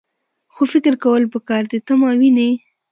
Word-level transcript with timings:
خو 0.53 0.63
فکر 0.73 0.93
کول 1.03 1.23
پکار 1.33 1.63
دي. 1.71 1.79
ته 1.87 1.93
ماوینې؟ 2.01 2.49